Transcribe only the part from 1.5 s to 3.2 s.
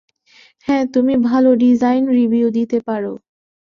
Design review দিতে পারো।